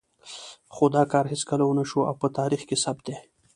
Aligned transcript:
خو 0.73 0.85
دا 0.95 1.03
کار 1.11 1.25
هېڅکله 1.33 1.63
ونه 1.65 1.83
شو 1.89 1.99
او 2.09 2.15
په 2.21 2.27
تاریخ 2.37 2.61
کې 2.69 2.81
ثبت 2.83 3.03
دی. 3.07 3.17